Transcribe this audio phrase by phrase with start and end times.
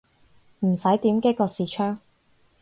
[0.61, 1.99] 唔使點擊個視窗